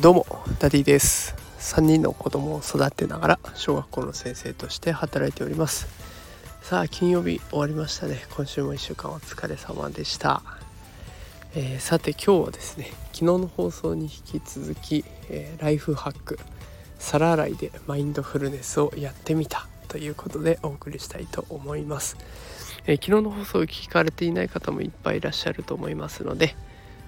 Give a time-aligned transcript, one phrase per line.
[0.00, 0.26] どうも
[0.58, 1.34] ダディです。
[1.58, 5.86] 3人の子供を育てながら小学校の先生として働いております。
[6.62, 8.20] さあ金曜日終わりましたね。
[8.34, 10.42] 今週も1週間お疲れ様でした、
[11.54, 16.38] えー、さて今日はですね昨日の放送に引き続き、えー、ライフハック
[16.98, 22.16] 皿洗いでマインドフルネスをやってみたということでお送りしたいと思います、
[22.86, 26.56] えー、昨日の放送を聞かれていない方もいっぱいいらっしゃると思いますので、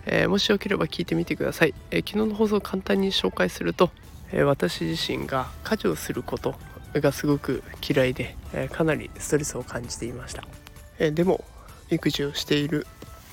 [0.07, 3.91] えー、もしよければ聞いてみてください、えー、昨日の放送を簡単に紹介すると、
[4.33, 6.55] え私自身が家事をすること
[6.95, 10.45] がすごく嫌いで、えかなりストレスを感じていました、
[10.99, 11.45] えでも
[11.91, 12.87] 育児をしている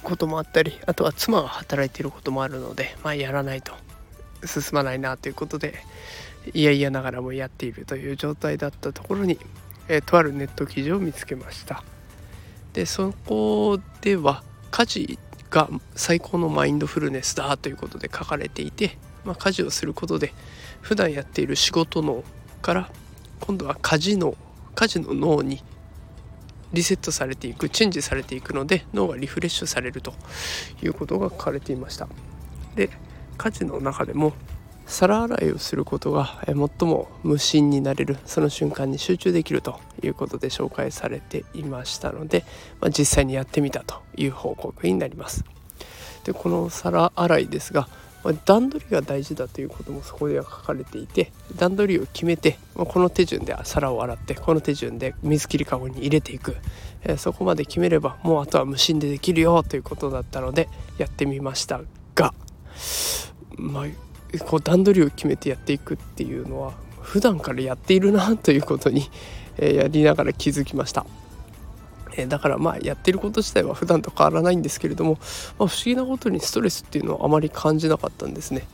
[0.03, 3.73] こともあったりあとは妻が働いていることもあるのでまあやらないと
[4.45, 5.75] 進まないなということで
[6.53, 9.37] いやいやながらもやっているという状態だったところに、
[9.87, 11.83] えとあるネット記事を見つけました。
[12.73, 20.33] でそこでは家事が最高のマインドフルネスだということで書かれていて、まあ、家事をすることで
[20.81, 22.23] 普段やっている仕事脳
[22.61, 22.89] から
[23.41, 24.35] 今度は家事脳
[24.75, 25.61] 家事の脳に
[26.73, 30.13] リセットされていくチェンジされていくので脳がリフレッシュされると
[30.81, 32.07] いうことが書かれていました。
[32.75, 32.89] で
[33.37, 34.33] 家事の中でも
[34.91, 42.43] 皿洗いをすることが最も無心になれるその瞬間に集中できるということで紹介されていましたので、
[42.81, 45.45] まあ、実際にやってみたという報告になります。
[46.25, 47.87] でこの皿洗いですが、
[48.25, 56.57] まあ、段取りが大事だということもそこでは書かれていて段取りを決めて、まあ、この手順で皿を洗ってこの手順で水切りかごに入れていく、
[57.03, 60.67] えー、そこまで決めればもうあとは無心でできるよということだったので
[60.97, 61.79] やってみました
[62.13, 62.33] が
[63.55, 69.09] まあこう段取りを決めてやっていくっていうのは普段からやっているなということに、
[69.57, 71.05] えやりながら気づきました。
[72.15, 75.17] えだからまあやってること自体は普段と変わらないんですけれども、
[75.57, 78.67] まあ、不思議なことにストレスっていうのはあまり感じなかったんですね。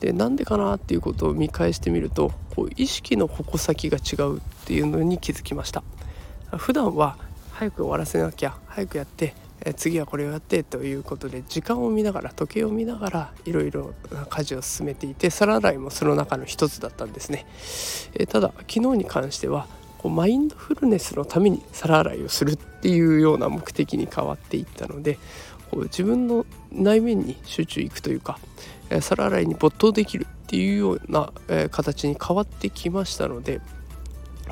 [0.00, 5.82] でなんでかなっていうことを見返してみるとこう意識の矛先が違うっていうのに気づきました。
[6.56, 7.16] 普段は
[7.52, 9.34] 早く終わらせなきゃ早くやって
[9.64, 13.94] え次はこれをやってということで時間を見ながら時計を見ながらいろいろ
[14.28, 17.46] 家事を進めていて皿洗いもその中の一つだったんですね、
[18.14, 19.66] えただ昨日に関しては
[19.98, 25.18] こうマインドフルネスのために皿洗いをするっていうような目的に変わっていったので
[25.70, 28.38] こう自分の内面に集中いくというか、
[28.90, 33.60] え皿洗いに没頭できるっていうような、え形に変わってきましたので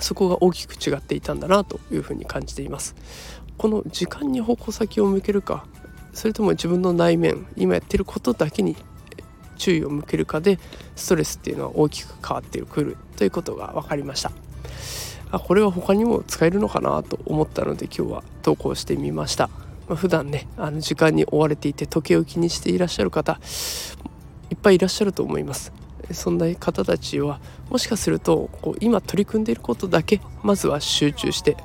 [0.01, 2.95] そこが大きく違っていたんだなというふうに感じています。
[3.63, 5.65] この時間に矛先を向けるか
[6.13, 8.75] それとも自分の内面今やってることだけに
[9.57, 10.59] 注意を向けるかで
[10.97, 14.33] ストレスっていうのは大きく変わってくるということが分かりました。
[15.31, 19.47] あこれは他にも使えるのかなと思ったので今日は投稿してみました、
[19.87, 23.39] まあ、普段ねあの時間に追われていて時計を気にしていらっしゃる方
[24.51, 25.73] いっぱいいらっしゃると思います。
[26.11, 27.39] そんな方たちは
[27.71, 31.57] もしかするとこう今取り組んでいることだけまずは集中して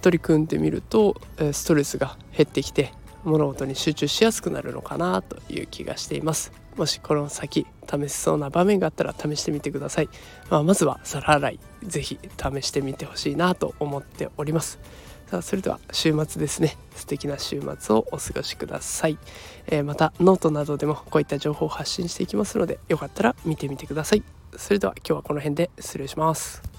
[0.00, 1.20] 取り組んでみると
[1.52, 2.92] ストレスが減ってきて
[3.24, 6.52] 物事に集中しやすくなるのかなという気がしています。
[6.76, 10.08] もしこの先試せそうな場面があったら試してみてください、
[10.48, 14.78] まあ、まずは皿洗い是非試してみてほしいなと思っております。
[15.26, 16.76] さあそれでは週末ですね。
[16.94, 19.18] 素敵な週末をお過ごしください、
[19.66, 24.22] えー、またノートなどでもこういった情報を発信していきますのでよかったら見てみてください。
[24.56, 26.77] それでは今日はこの辺で失礼します。